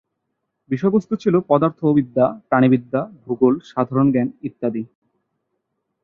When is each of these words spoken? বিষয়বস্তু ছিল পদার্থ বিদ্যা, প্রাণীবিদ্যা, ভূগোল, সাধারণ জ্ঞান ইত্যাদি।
বিষয়বস্তু 0.69 1.13
ছিল 1.15 1.35
পদার্থ 1.49 1.79
বিদ্যা, 1.97 2.25
প্রাণীবিদ্যা, 2.47 3.01
ভূগোল, 3.23 3.53
সাধারণ 3.71 4.07
জ্ঞান 4.13 4.27
ইত্যাদি। 4.43 4.83